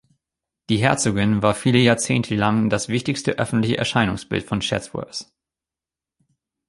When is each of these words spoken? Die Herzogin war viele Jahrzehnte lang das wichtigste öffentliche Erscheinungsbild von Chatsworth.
Die 0.69 0.77
Herzogin 0.79 1.43
war 1.43 1.53
viele 1.53 1.77
Jahrzehnte 1.77 2.33
lang 2.35 2.71
das 2.71 2.87
wichtigste 2.89 3.33
öffentliche 3.33 3.77
Erscheinungsbild 3.77 4.43
von 4.43 4.59
Chatsworth. 4.59 5.27